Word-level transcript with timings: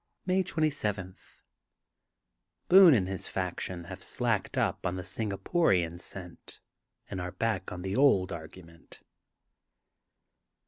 May 0.25 0.41
27:— 0.41 1.13
^Boone 2.71 2.97
and 2.97 3.07
his 3.07 3.27
faction 3.27 3.83
have 3.83 4.01
slacked 4.03 4.57
up 4.57 4.83
on 4.83 4.95
the 4.95 5.03
Singaporian 5.03 5.99
scent 5.99 6.59
and 7.07 7.21
are 7.21 7.33
back 7.33 7.71
on 7.71 7.83
the 7.83 7.95
old 7.95 8.31
argument. 8.31 9.03